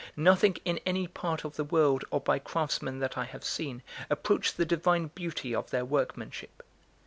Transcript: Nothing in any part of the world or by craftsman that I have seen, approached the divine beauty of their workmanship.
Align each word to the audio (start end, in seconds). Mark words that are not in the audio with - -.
Nothing 0.17 0.55
in 0.65 0.79
any 0.83 1.05
part 1.07 1.43
of 1.43 1.57
the 1.57 1.63
world 1.63 2.03
or 2.09 2.19
by 2.19 2.39
craftsman 2.39 2.97
that 3.01 3.19
I 3.19 3.25
have 3.25 3.43
seen, 3.45 3.83
approached 4.09 4.57
the 4.57 4.65
divine 4.65 5.11
beauty 5.13 5.53
of 5.53 5.69
their 5.69 5.85
workmanship. 5.85 6.63